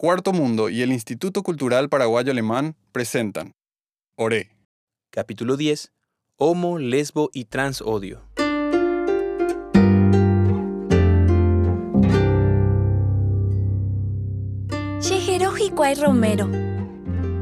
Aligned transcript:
Cuarto 0.00 0.32
Mundo 0.32 0.68
y 0.68 0.82
el 0.82 0.92
Instituto 0.92 1.42
Cultural 1.42 1.88
Paraguayo 1.88 2.30
Alemán 2.30 2.76
presentan 2.92 3.56
Oré. 4.14 4.56
Capítulo 5.10 5.56
10. 5.56 5.90
Homo, 6.36 6.78
lesbo 6.78 7.30
y 7.32 7.46
transodio. 7.46 8.22
Chejero 15.00 15.56
hikuái 15.56 15.96
Romero. 15.96 16.48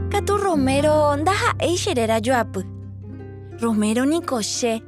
Katu 0.09 0.38
Romero 0.38 1.14
ndaha'éi 1.14 1.77
cherera 1.77 2.20
joapy. 2.23 2.61
Romero 3.61 4.07
niko 4.07 4.41
che, 4.41 4.82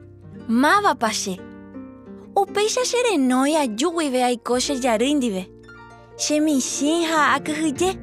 mávapa 0.48 1.10
che. 1.10 1.38
Upéicha 2.34 2.80
cherenói 2.84 3.56
ajúguive 3.56 4.24
aiko 4.24 4.56
chejary 6.18 6.52
ndive. 6.72 6.98
Chemichĩ 6.98 7.04
ha 7.04 7.34
akyhyje. 7.34 7.96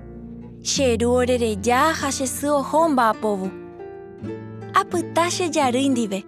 Cheru 0.64 1.12
orereja 1.12 1.94
ha 1.94 2.12
che 2.12 2.26
sy 2.28 2.48
oho 2.48 2.90
mba'apovu. 2.90 3.52
Apyta 4.74 5.30
chejary 5.30 5.90
ndive. 5.90 6.24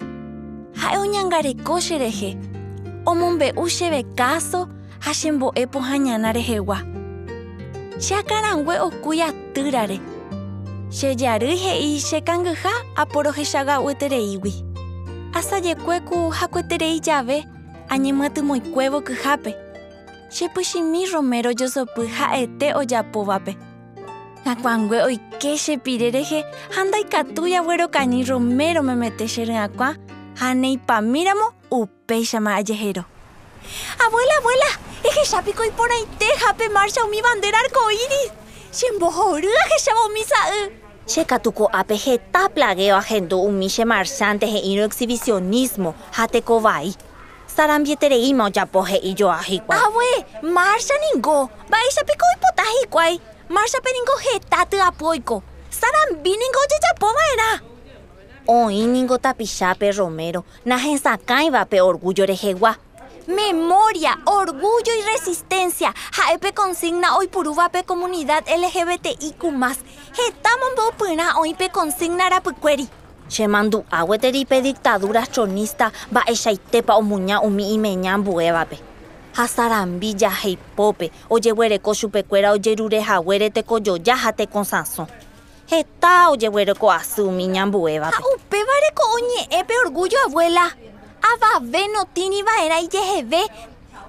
Ha'e 0.76 0.98
oñangareko 0.98 1.80
cherehe. 1.80 2.38
Omombe'u 3.06 3.68
chéve 3.70 4.04
káso 4.16 4.68
ha 5.00 5.14
chembo'e 5.14 5.66
pohãñana 5.68 6.34
rehegua. 6.34 6.78
Cheakarangue 8.00 8.80
okúi 8.80 9.22
atýrare. 9.22 10.00
Chejary 10.90 11.56
he'i 11.56 12.00
chekangyha 12.00 12.72
aporohechaga'uetereígui. 12.96 14.54
Asajekuéku 15.34 16.30
hakueterei 16.30 17.00
jave 17.00 17.46
añemyatymóikuévo 17.90 19.02
kyhápe. 19.02 19.67
Chepychimi 20.30 21.06
Romero 21.12 21.54
josopy 21.54 22.08
ha'ete 22.08 22.74
ojapovape. 22.76 23.56
Ha'kuangue 24.46 25.02
oike 25.04 25.58
chepire 25.58 26.12
rehe 26.12 26.44
ha 26.76 26.84
ndaikatujaguerokañy 26.84 28.28
Romero 28.28 28.84
memete 28.84 29.26
che 29.26 29.46
ry'akua 29.46 29.96
ha 30.40 30.54
neipamíramo 30.54 31.48
upéichama 31.72 32.56
ajehero. 32.56 33.06
Abuela, 34.04 34.38
abuela, 34.40 34.70
ehechápiko 35.04 35.64
iporãitéhape 35.64 36.70
marcha 36.74 37.06
umi 37.06 37.22
bandera 37.22 37.60
arcoíris. 37.64 38.32
Chembohory 38.72 39.48
ahecháva 39.48 40.06
umi 40.10 40.24
sa'y. 40.24 40.72
Chekatuko 41.08 41.70
ápe 41.72 41.96
heta 41.96 42.50
plagueo 42.50 42.98
ahendu 42.98 43.40
umi 43.40 43.70
che 43.70 43.86
marchante 43.86 44.46
he'írõ 44.46 44.84
exhibicionismo 44.86 45.96
ha 46.18 46.28
tekovai. 46.28 46.94
Sarambietereíma 47.58 48.46
ojapo 48.46 48.82
he'i 48.84 49.14
joa 49.20 49.38
hikuái. 49.38 49.80
Abue, 49.86 50.26
marcha 50.42 50.94
ningo. 51.04 51.50
Mba'éichapiko 51.68 52.26
oipota 52.32 52.64
hikuái. 52.64 53.22
Marchape 53.50 53.92
ningo 53.94 54.18
heta 54.18 54.66
tyapóiko. 54.66 55.44
Sarambi 55.70 56.30
ningo 56.38 56.60
ojejapóva'erã. 56.66 57.60
Oĩniko 58.48 59.18
tapichápe 59.18 59.92
Romero 59.92 60.44
nahesakãivape 60.66 61.82
orgullo 61.82 62.26
rehegua. 62.26 62.76
Memoria, 63.28 64.18
orgullo 64.26 64.94
y 65.00 65.02
resistencia. 65.02 65.94
Ha'épe 66.12 66.54
consigna 66.54 67.16
oipurúvape 67.18 67.84
comunidad 67.84 68.44
LGBTIQ+. 68.48 69.42
Heta 70.18 70.50
mombe'upyrã 70.62 71.34
oĩpe 71.42 71.70
consigna 71.72 72.30
rapykuéri. 73.28 73.30
Chemandu'águeteripe 73.30 74.62
dictadura 74.62 75.26
chronista 75.26 75.92
mba'eichaitépa 76.12 76.96
omuña 76.96 77.42
umi 77.42 77.74
imeña 77.74 78.18
mbuévape. 78.18 78.80
Ha 79.36 79.48
sarambi 79.48 80.14
jaheipópe 80.14 81.12
ojeguereko 81.30 81.94
chupekuéra 81.94 82.52
ojerurehaguére 82.52 83.50
tekojoja 83.50 84.16
ha 84.16 84.32
tekosãso. 84.32 85.08
Heta 85.70 86.30
ojeguereko 86.30 86.92
asy 86.92 87.22
umi 87.22 87.48
ñambuévape. 87.48 88.16
Ha 88.16 88.22
upévareko 88.36 89.04
oñe'ẽpe 89.16 89.74
orgullo 89.86 90.18
abuela. 90.26 90.72
Avave 91.22 91.88
notĩniva'erã 91.88 92.80
ijeheve. 92.82 93.42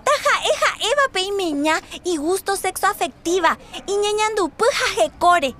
Taha'e 0.05 0.53
ha'évape 0.63 1.21
imeña 1.21 1.81
y 2.05 2.17
gusto 2.17 2.57
sexoafectiva, 2.57 3.59
iñeñandupy 3.87 4.65
ha 4.65 5.03
hekóre. 5.03 5.55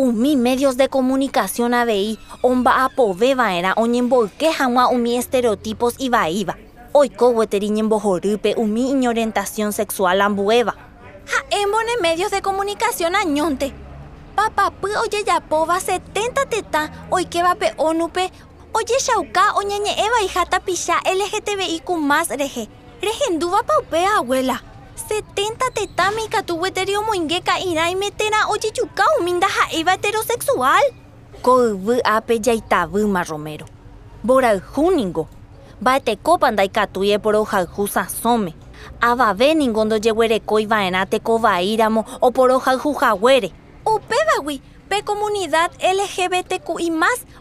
Umi 0.00 0.36
medios 0.36 0.76
de 0.76 0.88
comunicación 0.88 1.74
avei 1.74 2.20
omba'apoveva'erã 2.42 3.74
oñemboyke 3.74 4.48
hag̃ua 4.58 4.86
umi 4.94 5.16
estereotipos 5.18 5.98
ivaíva. 5.98 6.54
Oikógueteri 6.92 7.68
ñembohorýpe 7.70 8.54
umi 8.56 8.90
iñorientación 8.94 9.72
sexual 9.72 10.20
ambuéva. 10.20 10.74
Ha'émbone 11.32 11.96
medios 12.00 12.30
de 12.30 12.42
comunicación 12.42 13.16
añónte. 13.16 13.74
Papapy 14.36 14.94
ojejapóva 15.04 15.80
70 15.80 16.46
tetã 16.46 16.82
oikevape 17.10 17.74
ONUpe 17.76 18.30
ojechauka 18.72 19.54
oñeñe'ẽvaiha 19.58 20.46
tapicha 20.46 21.02
LGTBIQ+ 21.18 21.88
rehe. 22.38 22.68
Rehendúvapa 23.02 23.72
upe 23.82 24.06
abuela. 24.06 24.62
70 25.08 25.72
tetãme 25.74 26.22
ikatugueteri 26.28 26.96
omoinge 26.96 27.40
ka'irãime 27.40 28.10
térã 28.12 28.44
ojejuka 28.52 29.04
umi 29.18 29.32
ndaha'éiva 29.32 29.92
heterosexual. 29.96 30.84
Koyvy 31.42 32.00
ápe 32.04 32.36
jaitavýma 32.44 33.24
Romero. 33.24 33.66
Mborayhúningo. 34.24 35.26
Mba'etekópa 35.80 36.50
ndaikatúi 36.50 37.12
eporohayhu 37.12 37.86
sãsóme. 37.88 38.52
Avave 39.00 39.54
ningo 39.54 39.84
ndojeguerekóiva'erã 39.84 41.06
tekovaíramo 41.06 42.04
oporohayhuhaguére. 42.20 43.50
Upévagui 43.86 44.60
pe 44.88 45.02
comunidad 45.02 45.70
LGBTQI+ 45.80 46.92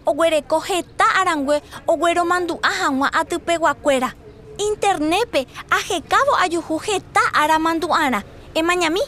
oguereko 0.06 0.59
heta 0.59 1.06
arangue 1.19 1.61
ogueromandu'a 1.88 2.72
hag̃ua 2.79 3.09
atypeguakuéra. 3.13 4.09
Internetpe 4.57 5.47
ahekávo 5.69 6.35
ajuhu 6.35 6.79
heta 6.79 7.22
aramandu'arã. 7.34 8.23
Emañami 8.56 9.01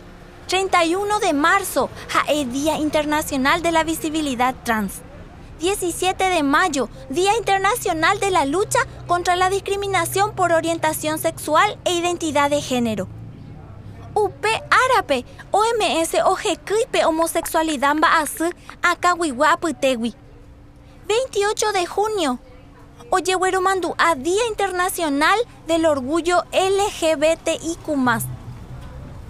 31 0.47 1.19
de 1.19 1.33
marzo 1.33 1.89
ha'e 2.13 2.45
Día 2.45 2.77
Internacional 2.77 3.61
de 3.61 3.71
la 3.71 3.83
Visibilidad 3.83 4.55
Trans. 4.63 5.01
17 5.59 6.29
de 6.29 6.43
mayo, 6.43 6.89
Día 7.09 7.35
Internacional 7.35 8.19
de 8.19 8.31
la 8.31 8.45
Lucha 8.45 8.79
contra 9.07 9.35
la 9.35 9.49
Discriminación 9.49 10.33
por 10.33 10.51
Orientación 10.53 11.19
Sexual 11.19 11.77
e 11.83 11.93
Identidad 11.93 12.49
de 12.49 12.61
Género. 12.61 13.07
Upe 14.13 14.63
árape 14.69 15.25
OMS 15.51 16.15
ohekýipe 16.25 17.05
homosexualidad 17.05 17.95
akãgui 18.81 19.33
apytégui. 19.45 20.15
28 21.07 21.71
de 21.73 21.85
junio, 21.85 22.39
ojegueromandu'a 23.11 24.15
Día 24.15 24.45
Internacional 24.47 25.39
del 25.67 25.85
Orgullo 25.85 26.43
LGBTIQ+. 26.53 27.87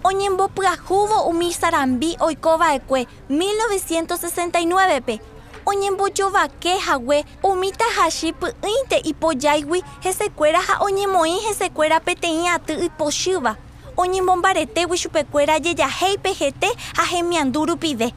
Oñembopyahúvo 0.03 1.27
umi 1.27 1.53
sarambi 1.53 2.15
oikova'ekue 2.19 3.07
1969pe. 3.29 5.19
Oñembojovakehague 5.65 7.25
umi 7.43 7.71
tahachi 7.71 8.33
py'ỹinte 8.33 9.01
ipojáigui 9.03 9.83
hesekuéra 10.03 10.59
ha 10.61 10.79
oñemoĩ 10.79 11.39
hesekuéra 11.47 11.99
peteĩ 11.99 12.47
aty 12.47 12.73
ipochýva. 12.85 13.55
Oñemombaretégui 13.97 14.97
chupekuéra 14.97 15.59
jejahéipe 15.59 16.33
hete 16.39 16.69
ha 16.97 17.03
hemiandu 17.03 17.65
rupive. 17.65 18.13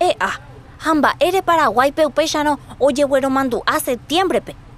E'a, 0.00 0.30
ha 0.78 0.94
mba'ére 0.94 1.42
Paraguáipe 1.42 2.06
upéicharõ 2.06 2.58
ojegueromandu'a 2.80 3.80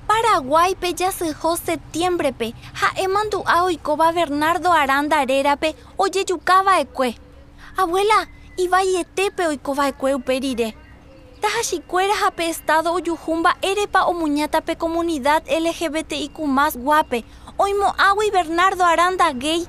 septiembrepe. 0.04 0.08
Paraguáipe 0.08 0.94
jasyho 0.94 1.56
septiembrepe 1.56 2.54
ha'e 2.74 3.08
mandu'a 3.08 3.64
oikóva 3.64 4.12
Bernardo 4.12 4.70
Aranda 4.70 5.24
rérape 5.24 5.74
ojejukava'ekue. 5.98 7.14
Abuela, 7.76 8.26
ivaiete 8.58 9.30
oikova'ekue 9.48 10.14
upe 10.14 10.40
rire. 10.40 10.74
Tahachikuéra 11.40 12.14
ha 12.22 12.30
pe 12.30 12.48
estado 12.48 12.92
ojuhu 12.94 13.36
mba'érepa 13.36 14.06
omuñáta 14.06 14.60
pe 14.60 14.76
comunidad 14.76 15.42
LGBTIQ+ 15.48 16.38
guape 16.76 17.24
oimo'ãgui 17.58 18.30
Bernardo 18.32 18.84
Aranda 18.84 19.32
gay. 19.32 19.66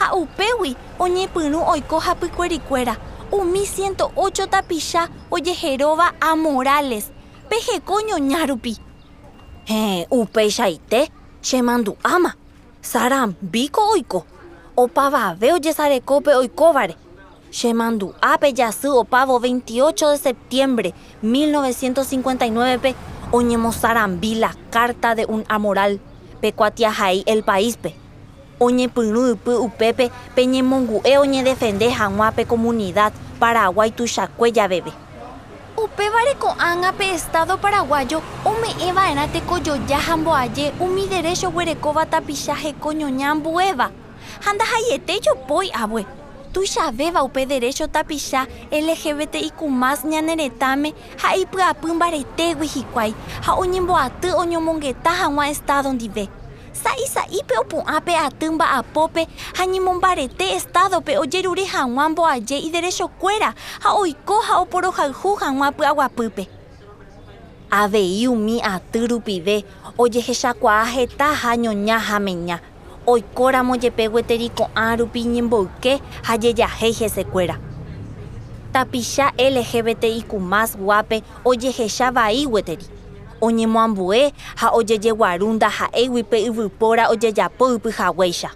Ha 0.00 0.14
upégui 0.14 0.76
oñepyrũ 0.98 1.60
oiko 1.68 1.98
hapykuerikuéra 1.98 2.96
umi 3.32 3.66
108 3.66 4.46
tapicha 4.46 5.08
ojeheróva 5.30 6.14
a 6.20 6.36
Morales 6.36 7.10
peheko 7.48 8.00
ñoña 8.00 8.46
rupi. 8.46 8.91
He, 9.64 10.06
upeichaite 10.10 11.10
chemandu'áma. 11.42 12.34
Sarambíko 12.82 13.80
oiko. 13.92 14.26
Opavave 14.76 15.52
ojesarekópe 15.52 16.34
oikóvare. 16.34 16.96
Chemandu'ápe 17.50 18.52
jasy 18.56 18.88
opavo 18.88 19.38
28 19.38 20.10
de 20.10 20.18
septiembre 20.18 20.94
1959pe 21.22 22.94
oñemosarambi 23.32 24.34
la 24.34 24.54
carta 24.70 25.14
de 25.14 25.26
un 25.26 25.44
amoral 25.48 26.00
pekuatiahai 26.40 27.22
el 27.26 27.42
paíspe. 27.44 27.94
oñepyrũypy 28.62 29.54
upépe 29.66 30.10
peñemongu'e 30.36 31.18
oñedefende 31.18 31.90
hag̃ua 31.90 32.30
pe 32.36 32.44
comunidad 32.46 33.12
Paraguay 33.40 33.90
tuichakue 33.90 34.52
javeve. 34.54 34.92
Upévare 35.82 36.34
ko'ág̃a 36.38 36.92
pe 36.98 37.06
Estado 37.18 37.56
paraguayo 37.58 38.22
ome'ẽva'erã 38.50 39.24
tekojoja 39.34 39.98
ha 40.06 40.14
mboaje 40.16 40.72
umi 40.80 41.08
derecho 41.10 41.50
guerekóva 41.50 42.06
tapicha 42.06 42.54
heko 42.54 42.92
ñoña 42.92 43.30
ambuéva. 43.34 43.90
Ha 44.44 44.50
ndahaiete 44.54 45.18
jopói 45.24 45.70
avue. 45.74 46.06
Tuichavéva 46.52 47.22
upe 47.24 47.46
derecho 47.46 47.86
tapicha 47.88 48.46
LGBTIQ+ 48.70 49.58
ñane 50.10 50.34
retãme 50.36 50.94
ha 51.22 51.34
ipy'apy 51.36 51.86
mbaretégui 51.92 52.66
hikuái 52.74 53.14
ha 53.46 53.52
oñemboaty 53.54 54.28
oñomongeta 54.42 55.10
hag̃ua 55.10 55.50
Estado 55.50 55.92
ndive. 55.92 56.41
Sa'i 56.82 57.06
sa'ípe 57.06 57.54
opu'ã 57.62 58.00
pe 58.02 58.14
aty 58.18 58.50
mba'apópe 58.50 59.22
ha 59.56 59.64
ñemombarete 59.66 60.46
Estadope 60.58 61.14
ojerure 61.18 61.64
hag̃ua 61.64 62.08
mboaje 62.10 62.56
iderechokuéra 62.58 63.54
ha 63.82 63.90
oiko 64.02 64.40
ha 64.46 64.58
oporohayhu 64.62 65.30
hag̃ua 65.42 65.68
py'aguapýpe. 65.78 66.44
Avei 67.70 68.26
umi 68.26 68.58
aty 68.62 69.06
rupive 69.06 69.64
ojehechakuaa 69.98 70.84
heta 70.94 71.28
ha 71.42 71.54
ñoña 71.56 71.98
ha 71.98 72.18
meña. 72.18 72.58
Oikóramo 73.06 73.76
jepe 73.82 74.08
gueteri 74.08 74.48
ko'ã 74.50 74.96
rupi 74.98 75.22
ñemboyke 75.24 76.00
ha 76.26 76.34
jejahéi 76.38 76.92
hesekuéra. 77.00 77.56
Tapicha 78.72 79.30
LGBTIQ+ 79.38 80.30
guápe 80.78 81.22
ojehecha 81.44 82.10
vai 82.10 82.46
gueteri. 82.46 83.01
Oñemoambue 83.42 84.32
ha 84.60 84.70
ojejeguaru 84.78 85.52
ndaha'égui 85.58 86.22
pe 86.30 86.38
yvypóra 86.48 87.08
ojejapo 87.12 87.64
ipyhaguéicha. 87.74 88.50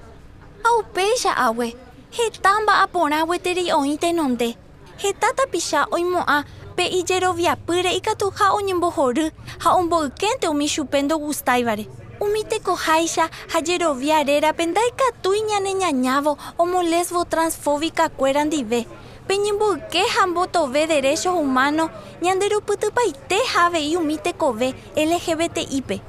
Ha 0.63 0.69
upéicha 0.81 1.33
ague. 1.47 1.75
Heta 2.17 2.51
mba'aporã 2.63 3.27
gueteri 3.27 3.65
oĩ 3.73 3.99
tenonde. 3.99 4.55
Heta 5.03 5.29
tapicha 5.37 5.87
oimo'ã 5.91 6.45
pe 6.77 6.85
ijeroviapýre 6.99 7.91
ikatu 7.99 8.31
ha 8.39 8.53
oñembohory 8.55 9.31
ha 9.59 9.71
omboykénte 9.75 10.49
umi 10.49 10.69
chupe 10.69 11.03
ndogustáivare. 11.03 11.87
Umi 12.21 12.45
tekoháicha 12.45 13.29
ha 13.53 13.59
jerovia 13.67 14.23
rérape 14.23 14.67
ndaikatúi 14.67 15.41
ñane 15.51 15.73
ñañávo 15.83 16.39
homo 16.59 16.83
lesbo 16.83 17.25
transfóbicakuéra 17.25 18.45
ndive. 18.45 18.87
Peñemboyke 19.27 20.03
ha 20.15 20.27
mbotove 20.27 20.87
derechos 20.87 21.35
humanos 21.35 21.91
ñanderupytypaite 22.23 23.39
ha 23.55 23.67
avei 23.67 23.97
umi 23.97 24.19
tekove 24.19 24.73
LGBTIpe. 24.97 26.01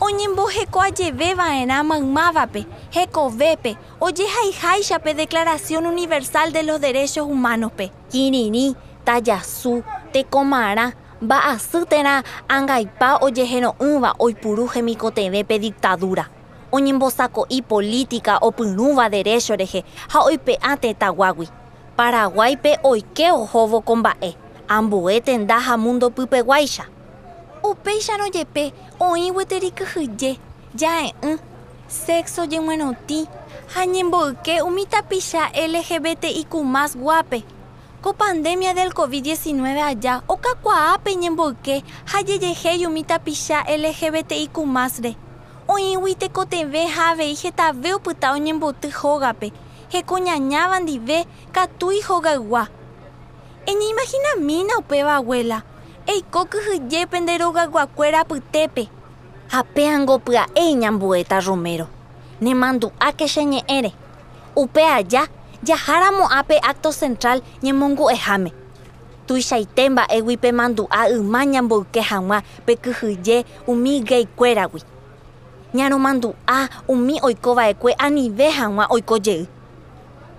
Oñembohekoajeveva'erã 0.00 1.82
maymávape, 1.82 2.66
hekovépe, 2.94 3.76
ojehaiháichape 3.98 5.14
Declaración 5.14 5.86
Universal 5.86 6.52
de 6.52 6.62
los 6.64 6.78
Derechos 6.80 7.26
Humanospe. 7.26 7.90
Kirirĩ, 8.10 8.76
tajasu, 9.04 9.82
tekomarã, 10.12 10.92
mba'asýtera 11.22 12.24
ãngaipa 12.48 13.18
ojehero'ỹva 13.24 14.14
oipuru 14.18 14.68
hemikotevẽpe 14.68 15.58
dictadura. 15.58 16.28
Oñembosako'i 16.72 17.62
política 17.62 18.38
opyrũva 18.42 19.08
derecho 19.08 19.56
rehe 19.56 19.82
ha 20.12 20.20
oipe'ã 20.20 20.76
tetãguágui. 21.96 22.56
Paraguáipe 22.56 22.78
oike 22.82 23.32
ohóvo 23.32 23.80
ko 23.80 23.96
mba'e, 23.96 24.34
ambue 24.68 25.20
tenda 25.20 25.58
ha 25.58 25.76
mundopypeguáicha. 25.76 26.84
Upéicharõ 27.62 28.30
jepe 28.32 28.72
oĩ 29.00 29.32
gueteri 29.32 29.70
kyhyje, 29.70 30.36
ja'e'ỹ, 30.76 31.38
sexo 31.88 32.46
jeguerotĩ 32.46 33.26
ha 33.74 33.84
ñemboyke 33.84 34.62
umi 34.62 34.86
tapicha 34.86 35.50
LGBTIQ+ 35.54 36.54
guápe. 36.96 37.42
Ko 38.02 38.12
pandemia 38.12 38.74
del 38.74 38.92
COVID-19 38.92 39.78
aja 39.82 40.22
okakuaápe 40.28 41.14
ñemboyke 41.16 41.82
ha 42.06 42.22
jejehéi 42.22 42.86
umi 42.86 43.04
tapicha 43.04 43.64
LGBTIQ+ 43.66 44.56
re. 45.02 45.16
Oĩgui 45.68 46.14
tekotevẽ 46.14 46.86
ha 46.86 47.10
avei 47.10 47.34
hetave 47.34 47.94
opyta 47.94 48.32
oñemboty 48.32 48.90
hógape 48.90 49.50
heko 49.92 50.18
ñañáva 50.18 50.80
ndive 50.80 51.26
katúi 51.52 52.00
hogaygua. 52.08 52.68
Eñeimoginamína 53.66 54.78
upéva 54.78 55.16
abuela. 55.16 55.64
Eiko 56.06 56.44
kyhyjépe 56.50 57.20
nde 57.20 57.38
rogayguakuéra 57.38 58.20
apytépe. 58.20 58.88
Ha 59.52 59.62
péango 59.62 60.18
pya'e 60.18 60.74
ñambueta 60.74 61.40
Romero. 61.40 61.86
Nemandu'áke 62.40 63.26
che 63.26 63.44
ñe'ẽre. 63.44 63.92
Upe 64.54 64.82
aja 64.84 65.26
jaháramo 65.64 66.28
ápe 66.30 66.58
acto 66.62 66.92
central 66.92 67.42
ñemongu'eháme. 67.62 68.52
Tuichaite 69.26 69.88
mba'égui 69.90 70.36
pe 70.36 70.52
mandu'a 70.52 71.08
yma 71.10 71.44
ñamboyke 71.44 72.00
hag̃ua 72.00 72.42
pe 72.66 72.76
kyhyje 72.76 73.44
umi 73.66 74.00
gaikuéragui. 74.00 74.82
Ñaromandu'a 75.74 76.68
umi 76.88 77.18
oikova'ekue 77.22 77.92
anive 77.98 78.46
hag̃ua 78.50 78.86
oikojey. 78.90 79.48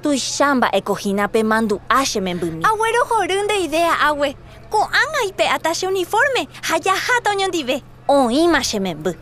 Tuicha 0.02 0.56
mba'ekohína 0.56 1.28
pe 1.28 1.44
mandu'a 1.44 2.04
che 2.06 2.20
membymi. 2.20 2.64
Aguerohory 2.64 3.42
nde 3.44 3.56
idea 3.64 3.94
ague. 4.08 4.36
Ko'ág̃a 4.70 5.22
ipe'áta 5.30 5.72
che 5.74 5.88
uniforme 5.88 6.48
ha 6.70 6.78
jaháta 6.80 7.32
oñondive. 7.32 7.82
Oĩma 8.08 8.62
che 8.62 8.80
memby. 8.80 9.18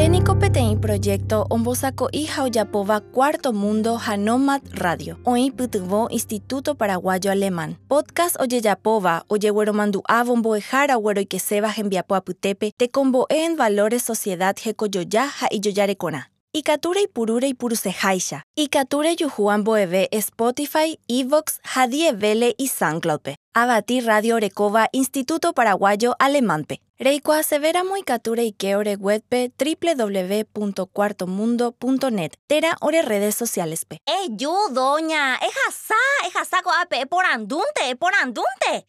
Oréniko 0.00 0.32
peteĩ 0.40 0.78
proyecto 0.80 1.38
ombosako'i 1.50 2.22
ha 2.32 2.44
ojapóva 2.48 3.00
Cuarto 3.00 3.52
Mundo 3.52 3.96
ha 3.96 4.16
Nomad 4.16 4.62
Radio. 4.72 5.16
Oĩ 5.24 5.50
pytyvõ 5.52 6.08
Instituto 6.10 6.74
Paraguayo 6.74 7.30
Alemán. 7.30 7.76
Podcast 7.88 8.40
ojejapóva 8.40 9.24
ojegueromandu'ávo 9.28 10.36
mbo'ehára 10.36 10.96
gueroikeséva 10.96 11.68
hembiapo 11.68 12.14
apytépe 12.14 12.72
tekombo'e 12.78 13.44
en 13.44 13.56
valores 13.56 14.02
sociedad 14.02 14.56
hekojoja 14.64 15.28
ha 15.36 15.46
ijojarekorã. 15.52 16.22
Ikature 16.52 17.02
ipurúre 17.02 17.48
ipuruseháicha. 17.48 18.42
Ikature 18.56 19.14
juhu 19.14 19.50
ambo'eve 19.50 20.08
Spotify, 20.20 20.98
Evox 21.06 21.60
ha 21.62 21.86
Dievele 21.86 22.56
y 22.58 22.66
SoundCloudpe. 22.66 23.36
Avati 23.54 24.00
Radio 24.00 24.34
Orekova 24.34 24.88
Instituto 24.92 25.52
Paraguayo 25.52 26.16
Alemánpe. 26.18 26.80
Reikuaasevéramo 26.98 27.96
ikature 27.96 28.44
ike 28.44 28.76
ore 28.76 28.96
webpe 29.00 29.50
www.cuartomundo.net. 29.58 32.32
Tera 32.46 32.76
ore 32.80 33.02
redes 33.02 33.34
socialespe. 33.36 33.98
Eyu, 34.06 34.52
doña. 34.74 35.36
Ejasá, 35.36 35.94
ejasá 36.26 36.62
ko'ápe 36.62 37.00
eporandúnte, 37.00 37.90
eporandúnte. 37.90 38.78